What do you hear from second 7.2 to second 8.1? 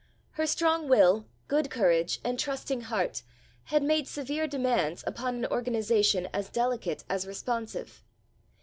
responsive.